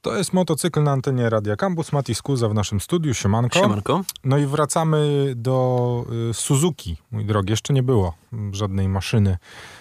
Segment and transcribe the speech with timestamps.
[0.00, 1.92] To jest motocykl na antenie Radia Campus.
[1.92, 3.14] Mati Skuza w naszym studiu.
[3.14, 3.58] Siemanko.
[3.58, 4.04] Siemanko.
[4.24, 7.50] No i wracamy do y, Suzuki, mój drogi.
[7.50, 8.14] Jeszcze nie było
[8.52, 9.38] żadnej maszyny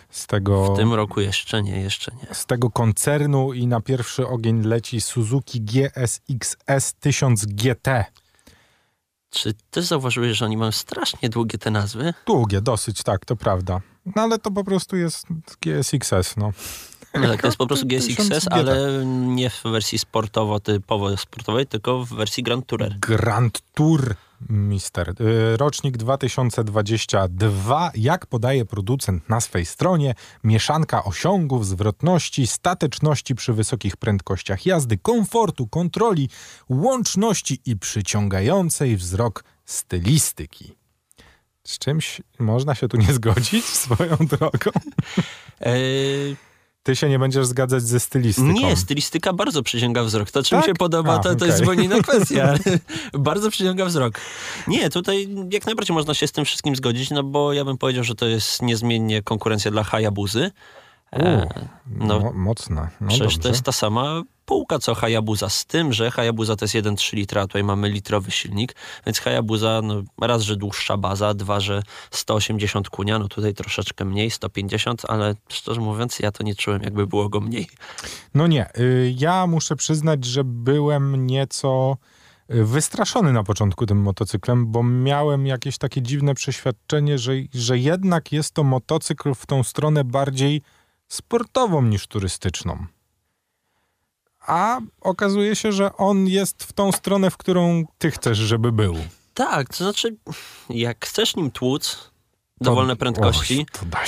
[0.09, 0.73] z tego...
[0.73, 2.35] W tym roku jeszcze nie, jeszcze nie.
[2.35, 8.05] Z tego koncernu i na pierwszy ogień leci Suzuki GSX-S 1000 GT.
[9.29, 12.13] Czy też zauważyłeś, że oni mają strasznie długie te nazwy?
[12.25, 13.81] Długie, dosyć, tak, to prawda.
[14.15, 15.25] No ale to po prostu jest
[15.61, 16.51] GSX-S, no.
[17.13, 22.09] No tak, to jest po prostu GSX-S, ale nie w wersji sportowo-typowo sportowej, tylko w
[22.09, 22.95] wersji Grand Tourer.
[22.99, 24.15] Grand Tour
[24.49, 25.09] Mister.
[25.21, 27.91] Y, rocznik 2022.
[27.95, 35.67] Jak podaje producent na swej stronie, mieszanka osiągów, zwrotności, stateczności przy wysokich prędkościach jazdy, komfortu,
[35.67, 36.29] kontroli,
[36.69, 40.75] łączności i przyciągającej wzrok stylistyki.
[41.63, 44.71] Z czymś można się tu nie zgodzić swoją drogą?
[46.87, 48.51] Ty się nie będziesz zgadzać ze stylistyką.
[48.51, 50.31] Nie, stylistyka bardzo przyciąga wzrok.
[50.31, 50.67] To, czym tak?
[50.67, 51.47] się podoba, A, to, to okay.
[51.47, 52.53] jest zupełnie inna kwestia.
[53.13, 54.19] bardzo przyciąga wzrok.
[54.67, 58.03] Nie, tutaj jak najbardziej można się z tym wszystkim zgodzić, no bo ja bym powiedział,
[58.03, 60.51] że to jest niezmiennie konkurencja dla Hayabuzy.
[61.13, 61.47] E,
[61.87, 62.89] no, mocna.
[63.01, 63.39] No przecież dobrze.
[63.39, 67.41] to jest ta sama półka co Hayabusa, z tym, że Hayabusa to jest 1,3 litra,
[67.41, 72.89] a tutaj mamy litrowy silnik, więc Hayabusa no, raz, że dłuższa baza, dwa, że 180
[72.89, 77.29] kunia, no tutaj troszeczkę mniej, 150, ale szczerze mówiąc ja to nie czułem, jakby było
[77.29, 77.67] go mniej.
[78.33, 81.97] No nie, y, ja muszę przyznać, że byłem nieco
[82.51, 88.31] y, wystraszony na początku tym motocyklem, bo miałem jakieś takie dziwne przeświadczenie, że, że jednak
[88.31, 90.61] jest to motocykl w tą stronę bardziej
[91.07, 92.85] sportową niż turystyczną.
[94.39, 98.95] A okazuje się, że on jest w tą stronę, w którą ty chcesz, żeby był.
[99.33, 100.15] Tak, to znaczy,
[100.69, 102.11] jak chcesz nim tłuc
[102.61, 103.65] dowolne prędkości,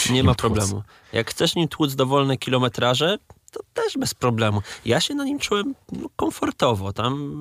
[0.09, 0.72] nie ma problemu.
[0.72, 0.83] Tłuc.
[1.14, 3.17] Jak chcesz nim tłuc dowolne kilometraże,
[3.52, 4.61] to też bez problemu.
[4.86, 6.94] Ja się na nim czułem no, komfortowo.
[6.94, 7.33] Tam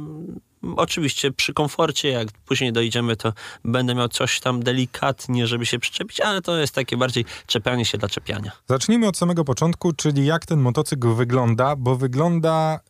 [0.76, 3.32] oczywiście przy komforcie, jak później dojdziemy, to
[3.64, 7.98] będę miał coś tam delikatnie, żeby się przyczepić, ale to jest takie bardziej czepianie się
[7.98, 8.52] dla czepiania.
[8.68, 12.80] Zacznijmy od samego początku, czyli jak ten motocykl wygląda, bo wygląda,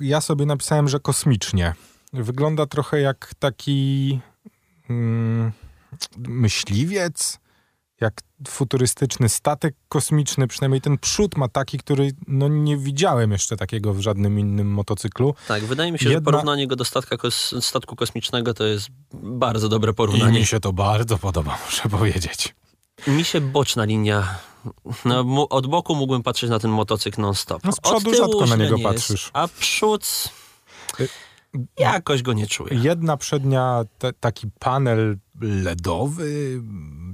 [0.00, 1.74] ja sobie napisałem, że kosmicznie.
[2.12, 4.20] Wygląda trochę jak taki
[4.90, 5.52] mm,
[6.18, 7.38] myśliwiec,
[8.00, 13.94] jak futurystyczny statek kosmiczny, przynajmniej ten przód ma taki, który no nie widziałem jeszcze takiego
[13.94, 15.34] w żadnym innym motocyklu.
[15.48, 16.18] Tak, wydaje mi się, Jedna...
[16.18, 20.38] że porównanie go do statka kos statku kosmicznego to jest bardzo dobre porównanie.
[20.38, 22.54] I mi się to bardzo podoba, muszę powiedzieć.
[23.06, 24.38] Mi się boczna linia
[25.04, 27.64] no, od boku mógłbym patrzeć na ten motocykl non-stop.
[27.64, 29.22] No z przodu rzadko na niego patrzysz.
[29.22, 30.28] Jest, a przód...
[31.00, 31.08] Y,
[31.78, 32.78] jakoś go nie czuję.
[32.82, 36.62] Jedna przednia, te, taki panel LEDowy,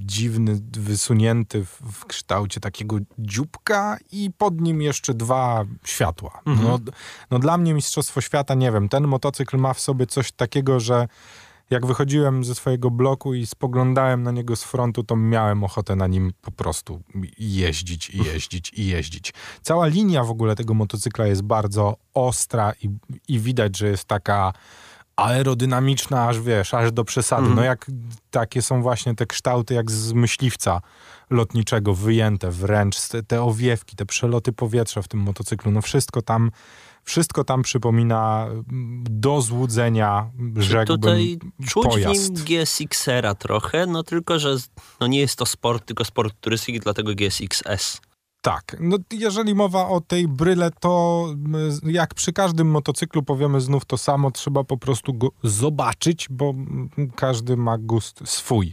[0.04, 6.40] dziwny, wysunięty w, w, kształcie takiego dzióbka i pod nim jeszcze dwa światła.
[6.46, 6.68] Mhm.
[6.68, 6.78] No,
[7.30, 11.08] no dla mnie Mistrzostwo Świata, nie wiem, ten motocykl ma w sobie coś takiego, że
[11.70, 16.06] jak wychodziłem ze swojego bloku i spoglądałem na niego z frontu, to miałem ochotę na
[16.06, 17.02] nim po prostu
[17.38, 19.34] jeździć i jeździć i jeździć.
[19.62, 22.88] Cała linia w ogóle tego motocykla jest bardzo ostra i,
[23.28, 24.52] i widać, że jest taka
[25.22, 27.42] aerodynamiczna, aż wiesz, aż do przesady.
[27.42, 27.56] Mm.
[27.56, 27.86] No jak
[28.30, 30.80] takie są właśnie te kształty jak z myśliwca
[31.30, 36.50] lotniczego, wyjęte wręcz, te, te owiewki, te przeloty powietrza w tym motocyklu, no wszystko tam
[37.04, 41.38] wszystko tam przypomina mm, do złudzenia, rzekłbym, Tutaj
[41.68, 42.32] czuć pojazd.
[42.32, 44.56] w nim GSX-era trochę, no tylko, że
[45.00, 48.00] no nie jest to sport, tylko sport turystyki, dlatego GSX-S.
[48.42, 53.84] Tak, no jeżeli mowa o tej bryle, to mm, jak przy każdym motocyklu powiemy znów
[53.84, 58.72] to samo, trzeba po prostu go zobaczyć, bo mm, każdy ma gust swój.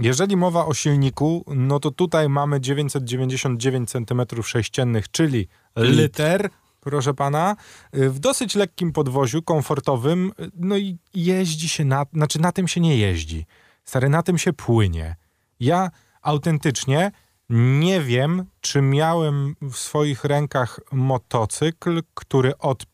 [0.00, 6.50] Jeżeli mowa o silniku, no to tutaj mamy 999 cm3, czyli liter,
[6.80, 7.56] proszę pana,
[7.94, 12.80] y, w dosyć lekkim podwoziu, komfortowym, no i jeździ się na, znaczy na tym się
[12.80, 13.46] nie jeździ.
[13.84, 15.16] Stary, na tym się płynie.
[15.60, 15.90] Ja
[16.22, 17.12] autentycznie
[17.50, 22.86] nie wiem, czy miałem w swoich rękach motocykl, który od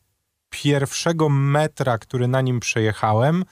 [0.49, 3.45] pierwszego metra, który na nim przejechałem,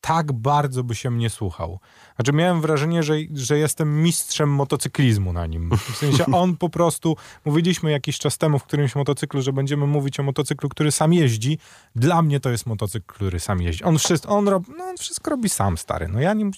[0.00, 1.78] tak bardzo by się mnie słuchał.
[2.16, 5.70] Znaczy miałem wrażenie, że, że jestem mistrzem motocyklizmu na nim.
[5.92, 10.20] W sensie on po prostu, mówiliśmy jakiś czas temu w którymś motocyklu, że będziemy mówić
[10.20, 11.58] o motocyklu, który sam jeździ.
[11.96, 13.84] Dla mnie to jest motocykl, który sam jeździ.
[13.84, 16.08] On wszystko, on rob, no, on wszystko robi sam, stary.
[16.08, 16.50] No ja nim,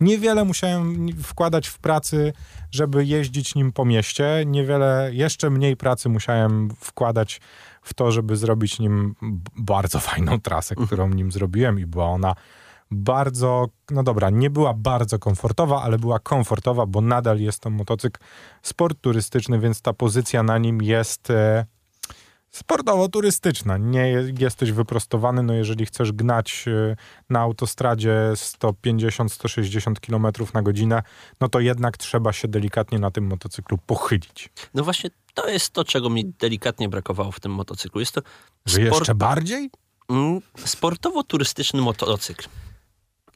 [0.00, 2.32] niewiele musiałem wkładać w pracy,
[2.70, 4.44] żeby jeździć nim po mieście.
[4.46, 7.40] Niewiele, jeszcze mniej pracy musiałem wkładać
[7.82, 9.14] w to, żeby zrobić nim
[9.56, 12.34] bardzo fajną trasę, którą nim zrobiłem i była ona
[12.94, 18.20] bardzo, no dobra, nie była bardzo komfortowa, ale była komfortowa, bo nadal jest to motocykl
[18.62, 21.66] sport turystyczny, więc ta pozycja na nim jest e,
[22.54, 23.78] sportowo-turystyczna.
[23.78, 24.06] Nie
[24.38, 26.96] jesteś wyprostowany, no jeżeli chcesz gnać y,
[27.30, 31.02] na autostradzie 150-160 km na godzinę,
[31.40, 34.50] no to jednak trzeba się delikatnie na tym motocyklu pochylić.
[34.74, 38.00] No właśnie to jest to, czego mi delikatnie brakowało w tym motocyklu.
[38.00, 38.20] Jest to
[38.68, 38.84] sport...
[38.84, 39.70] jeszcze bardziej?
[40.10, 42.48] Mm, sportowo-turystyczny motocykl.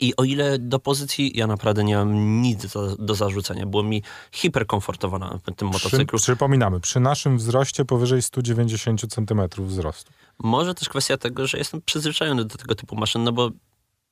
[0.00, 3.66] I o ile do pozycji ja naprawdę nie mam nic do, do zarzucenia.
[3.66, 4.02] Było mi
[4.32, 6.18] hiperkomfortowo na tym motocyklu.
[6.18, 10.12] Przy, przypominamy, przy naszym wzroście powyżej 190 cm wzrostu.
[10.38, 13.50] Może też kwestia tego, że jestem przyzwyczajony do tego typu maszyn, no bo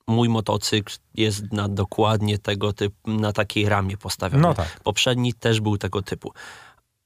[0.07, 4.43] mój motocykl jest na dokładnie tego typu, na takiej ramie postawiony.
[4.43, 4.81] No tak.
[4.81, 6.33] Poprzedni też był tego typu.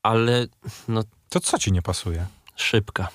[0.03, 0.47] Ale
[0.89, 1.03] no...
[1.29, 2.27] To co ci nie pasuje?
[2.57, 3.09] Szybka.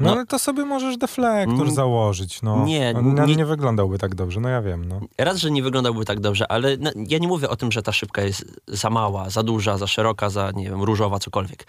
[0.00, 2.64] No, no, ale to sobie możesz deflektor mm, założyć, no.
[2.64, 5.00] Nie, On nie, nie wyglądałby tak dobrze, no ja wiem, no.
[5.18, 7.92] Raz, że nie wyglądałby tak dobrze, ale no, ja nie mówię o tym, że ta
[7.92, 11.66] szybka jest za mała, za duża, za szeroka, za, nie wiem, różowa, cokolwiek.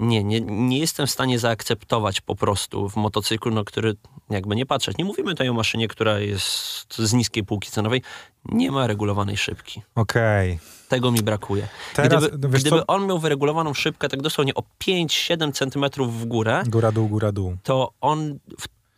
[0.00, 3.96] Nie, nie, nie jestem w stanie zaakceptować po prostu w motocyklu, no, który
[4.30, 4.98] jakby nie patrzeć.
[4.98, 8.02] Nie mówimy tutaj o maszynie, która jest z niskiej półki cenowej.
[8.44, 9.82] Nie ma regulowanej szybki.
[9.94, 10.52] Okej.
[10.52, 10.66] Okay.
[10.88, 11.68] Tego mi brakuje.
[11.94, 16.92] Teraz, gdyby, gdyby on miał wyregulowaną szybkę tak dosłownie o 5-7 centymetrów w górę, góra
[16.92, 18.38] dół, góra dół, to on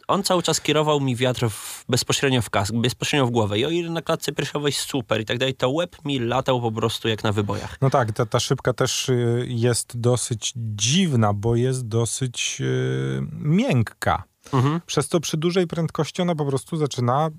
[0.08, 3.58] on cały czas kierował mi wiatr w, bezpośrednio w kask, bezpośrednio w głowę.
[3.58, 6.72] I o ile na klatce piersiowej super i tak dalej, to łeb mi latał po
[6.72, 7.76] prostu jak na wybojach.
[7.80, 14.22] No tak, ta, ta szybka też y, jest dosyć dziwna, bo jest dosyć yy, miękka.
[14.52, 14.80] Mhm.
[14.86, 17.30] Przez to przy dużej prędkości ona po prostu zaczyna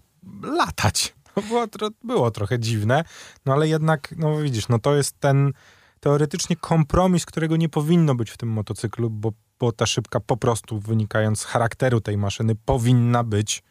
[0.43, 1.13] latać.
[1.35, 1.67] To było,
[2.03, 3.03] było trochę dziwne,
[3.45, 5.53] no ale jednak, no widzisz, no to jest ten
[5.99, 10.79] teoretycznie kompromis, którego nie powinno być w tym motocyklu, bo, bo ta szybka po prostu
[10.79, 13.63] wynikając z charakteru tej maszyny powinna być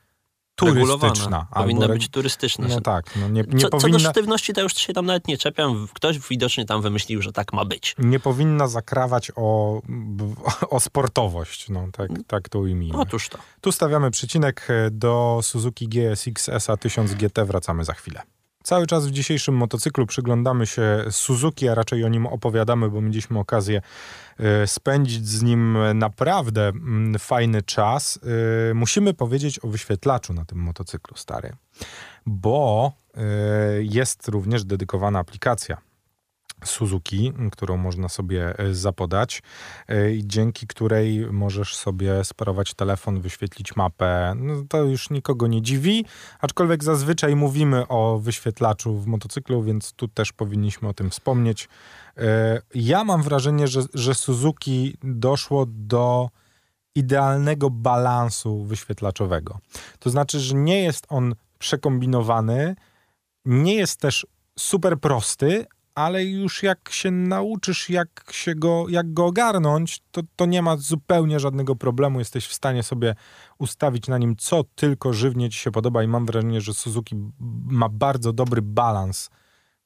[0.59, 1.47] turystyczna.
[1.55, 1.95] Powinna albo...
[1.95, 2.69] być turystyczna.
[2.69, 3.17] No tak.
[3.17, 3.99] No nie, nie co, powinna...
[3.99, 5.89] co do sztywności, to już się tam nawet nie czepiam.
[5.95, 7.97] Ktoś widocznie tam wymyślił, że tak ma być.
[7.99, 9.81] Nie powinna zakrawać o,
[10.71, 11.69] o sportowość.
[11.69, 12.99] No, tak, tak to ujmijmy.
[12.99, 13.39] Otóż to.
[13.61, 17.45] Tu stawiamy przycinek do Suzuki GSX SA 1000 GT.
[17.45, 18.23] Wracamy za chwilę.
[18.69, 23.39] Cały czas w dzisiejszym motocyklu przyglądamy się Suzuki, a raczej o nim opowiadamy, bo mieliśmy
[23.39, 23.83] okazję
[24.39, 28.19] e, spędzić z nim naprawdę mm, fajny czas.
[28.71, 31.53] E, musimy powiedzieć o wyświetlaczu na tym motocyklu stary,
[32.27, 33.23] bo e,
[33.81, 35.88] jest również dedykowana aplikacja
[36.65, 39.43] Suzuki, którą można sobie e, zapodać,
[39.89, 44.35] e, dzięki której możesz sobie sparować telefon, wyświetlić mapę.
[44.37, 46.05] No, to już nikogo nie dziwi,
[46.41, 51.69] aczkolwiek zazwyczaj mówimy o wyświetlaczu w motocyklu, więc tu też powinniśmy o tym wspomnieć.
[52.17, 56.29] E, ja mam wrażenie, że, że Suzuki doszło do
[56.95, 59.59] idealnego balansu wyświetlaczowego.
[59.99, 62.77] To znaczy, że nie jest on przekombinowany,
[63.45, 64.27] nie jest też
[64.59, 65.67] super prosty,
[65.99, 70.77] ale już jak się nauczysz, jak, się go, jak go ogarnąć, to, to nie ma
[70.77, 72.19] zupełnie żadnego problemu.
[72.19, 73.15] Jesteś w stanie sobie
[73.59, 77.17] ustawić na nim, co tylko żywnie ci się podoba i mam wrażenie, że Suzuki
[77.67, 79.31] ma bardzo dobry balans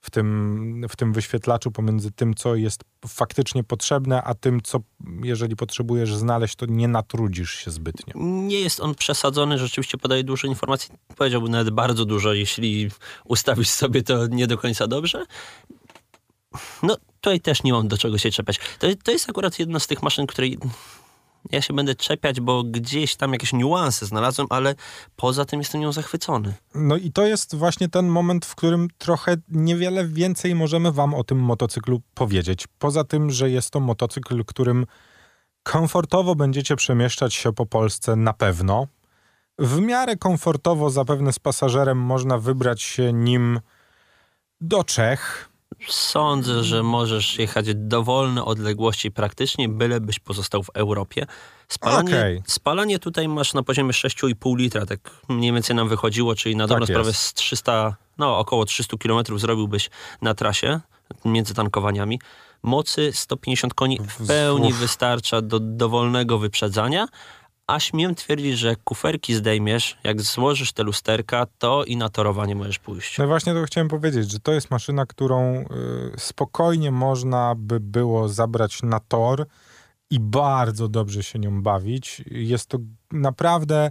[0.03, 4.81] w tym, w tym wyświetlaczu pomiędzy tym, co jest faktycznie potrzebne, a tym, co
[5.23, 8.14] jeżeli potrzebujesz znaleźć, to nie natrudzisz się zbytnio.
[8.23, 12.91] Nie jest on przesadzony, rzeczywiście podaje dużo informacji, powiedziałbym nawet bardzo dużo, jeśli
[13.25, 15.25] ustawisz sobie to nie do końca dobrze.
[16.82, 18.60] No, tutaj też nie mam do czego się czepiać.
[18.78, 20.58] To, to jest akurat jedna z tych maszyn, której
[21.50, 24.75] ja się będę czepiać, bo gdzieś tam jakieś niuanse znalazłem, ale
[25.16, 26.54] poza tym jestem nią zachwycony.
[26.75, 31.25] No i to jest właśnie ten moment, w którym trochę niewiele więcej możemy wam o
[31.25, 32.64] tym motocyklu powiedzieć.
[32.78, 34.87] Poza tym, że jest to motocykl, którym
[35.62, 38.87] komfortowo będziecie przemieszczać się po Polsce na pewno.
[39.59, 43.61] W miarę komfortowo zapewne z pasażerem można wybrać się nim
[44.61, 45.49] do Czech,
[45.88, 51.26] Sądzę, że możesz jechać dowolne odległości praktycznie, bylebyś pozostał w Europie.
[51.69, 52.43] Spalanie, okay.
[52.47, 56.87] spalanie tutaj masz na poziomie 6,5 litra, tak mniej więcej nam wychodziło, czyli na dobrą
[56.87, 59.91] tak sprawę z 300, no około 300 km zrobiłbyś
[60.23, 60.81] na trasie
[61.25, 62.21] między tankowaniami.
[62.62, 64.79] Mocy 150 koni w pełni Uf.
[64.79, 67.09] wystarcza do dowolnego wyprzedzania,
[67.66, 72.78] a śmiem twierdzić, że kuferki zdejmiesz, jak złożysz te lusterka, to i na torowanie możesz
[72.78, 73.19] pójść.
[73.19, 75.66] No właśnie to chciałem powiedzieć, że to jest maszyna, którą y,
[76.19, 79.47] spokojnie można by było zabrać na tor
[80.11, 82.23] i bardzo dobrze się nią bawić.
[82.31, 82.78] Jest to
[83.12, 83.90] naprawdę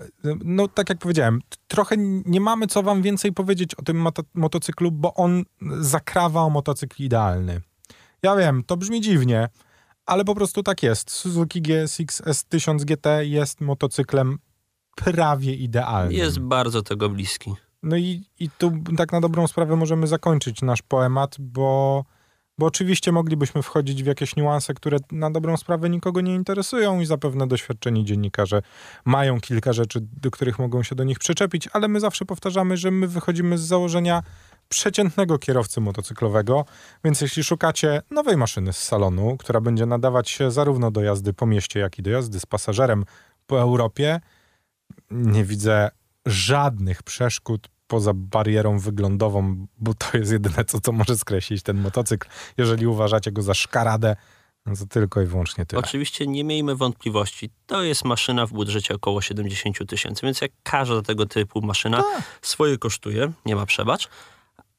[0.00, 0.04] y,
[0.44, 4.90] no tak jak powiedziałem, trochę nie mamy co wam więcej powiedzieć o tym moto motocyklu,
[4.90, 5.44] bo on
[5.80, 7.60] zakrawa o motocykl idealny.
[8.22, 9.48] Ja wiem, to brzmi dziwnie,
[10.12, 11.10] ale po prostu tak jest.
[11.10, 14.38] Suzuki GSX S1000 GT jest motocyklem
[14.96, 16.12] prawie idealnym.
[16.12, 17.54] Jest bardzo tego bliski.
[17.82, 22.04] No i, i tu tak na dobrą sprawę możemy zakończyć nasz poemat, bo,
[22.62, 27.06] bo oczywiście moglibyśmy wchodzić w jakieś niuanse, które na dobrą sprawę nikogo nie interesują i
[27.06, 28.62] zapewne doświadczeni dziennikarze
[29.04, 32.90] mają kilka rzeczy, do których mogą się do nich przyczepić, ale my zawsze powtarzamy, że
[32.90, 34.22] my wychodzimy z założenia
[34.68, 36.64] przeciętnego kierowcy motocyklowego,
[37.04, 41.46] więc jeśli szukacie nowej maszyny z salonu, która będzie nadawać się zarówno do jazdy po
[41.46, 43.04] mieście, jak i do jazdy z pasażerem
[43.46, 44.20] po Europie,
[45.10, 45.90] nie widzę
[46.26, 52.28] żadnych przeszkód poza barierą wyglądową, bo to jest jedyne, co, co może skreślić ten motocykl.
[52.56, 54.16] Jeżeli uważacie go za szkaradę,
[54.66, 55.82] no to tylko i wyłącznie tyle.
[55.82, 57.50] Oczywiście nie miejmy wątpliwości.
[57.66, 62.22] To jest maszyna w budżecie około 70 tysięcy, więc jak każda tego typu maszyna tak.
[62.42, 64.08] swoje kosztuje, nie ma przebacz.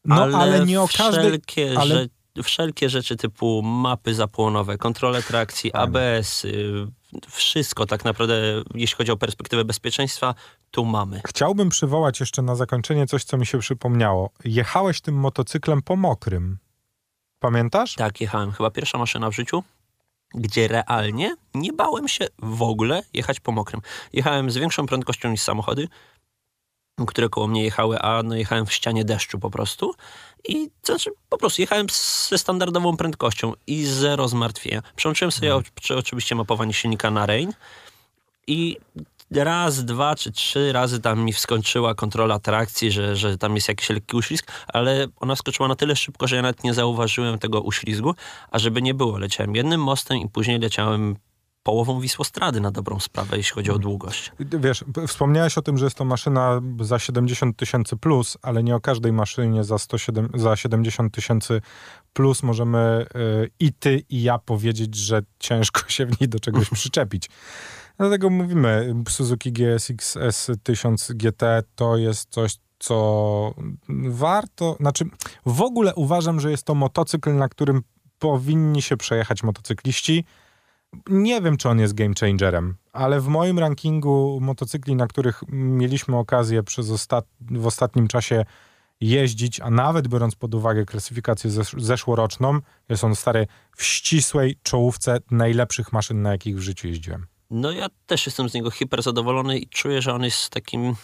[0.06, 1.24] No ale, ale nie o każdej...
[1.24, 1.96] Wszelkie, ale...
[1.96, 6.88] że, wszelkie rzeczy typu mapy zapłonowe, kontrole trakcji, ABS, y,
[7.30, 10.36] wszystko tak naprawdę, jeśli chodzi o perspektywę bezpieczeństwa,
[10.72, 11.22] tu mamy.
[11.28, 14.30] Chciałbym przywołać jeszcze na zakończenie coś, co mi się przypomniało.
[14.46, 16.58] Jechałeś tym motocyklem po mokrym.
[17.40, 17.96] Pamiętasz?
[17.96, 18.52] Tak, jechałem.
[18.52, 19.64] Chyba pierwsza maszyna w życiu,
[20.34, 23.82] gdzie realnie nie bałem się w ogóle jechać po mokrym.
[24.14, 25.88] Jechałem z większą prędkością niż samochody,
[27.08, 29.94] które koło mnie jechały, a no jechałem w ścianie deszczu po prostu.
[30.48, 31.88] I to znaczy, po prostu jechałem
[32.30, 34.82] ze standardową prędkością i zero zmartwienia.
[34.96, 35.64] Przełączyłem sobie hmm.
[36.00, 37.54] oczywiście mapowanie silnika na Rain
[38.48, 38.78] i
[39.32, 43.90] raz, dwa czy trzy razy tam mi wskoczyła kontrola trakcji, że, że tam jest jakiś
[43.90, 48.16] lekki uślizg, ale ona wskoczyła na tyle szybko, że ja nawet nie zauważyłem tego uślizgu,
[48.52, 51.16] a żeby nie było, leciałem jednym mostem i później leciałem
[51.64, 53.82] połową Wisłostrady na dobrą sprawę, jeśli chodzi o mhm.
[53.82, 54.32] długość.
[54.40, 58.80] Wiesz, wspomniałeś o tym, że jest to maszyna za 70 tysięcy plus, ale nie o
[58.80, 61.62] każdej maszynie za, 107, za 70 tysięcy
[62.14, 66.70] plus możemy yy, i ty, i ja powiedzieć, że ciężko się w niej do czegoś
[66.70, 67.30] przyczepić.
[67.98, 71.44] Dlatego mówimy, Suzuki GSX S1000 GT
[71.76, 73.54] to jest coś, co
[74.10, 75.06] warto, znaczy
[75.46, 77.82] w ogóle uważam, że jest to motocykl, na którym
[78.20, 80.26] powinni się przejechać motocykliści.
[81.10, 86.18] Nie wiem, czy on jest game changerem, ale w moim rankingu motocykli, na których mieliśmy
[86.18, 88.46] okazję przez ostat w ostatnim czasie
[89.02, 92.60] jeździć, a nawet biorąc pod uwagę klasyfikację zesz zeszłoroczną,
[92.90, 93.48] jest on stary
[93.78, 97.28] w ścisłej czołówce najlepszych maszyn, na jakich w życiu jeździłem.
[97.50, 100.96] No ja też jestem z niego hiper zadowolony i czuję, że on jest takim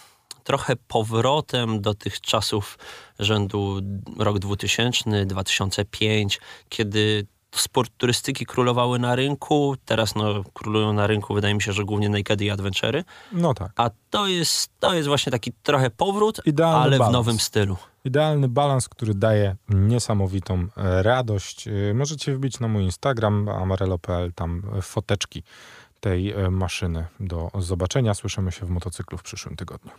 [0.43, 2.77] trochę powrotem do tych czasów
[3.19, 3.81] rzędu
[4.17, 9.75] rok 2000, 2005, kiedy sport turystyki królowały na rynku.
[9.86, 13.03] Teraz no, królują na rynku, wydaje mi się, że głównie naked i adventury.
[13.32, 13.72] No tak.
[13.75, 17.12] A to jest, to jest właśnie taki trochę powrót, Idealny ale balans.
[17.12, 17.77] w nowym stylu.
[18.06, 21.68] Idealny balans, który daje niesamowitą e, radość.
[21.68, 25.44] E, możecie wbić na mój Instagram amarelo.pl, tam foteczki
[26.00, 28.13] tej e, maszyny do zobaczenia.
[28.13, 29.91] Słyszymy się w motocyklu w przyszłym tygodniu.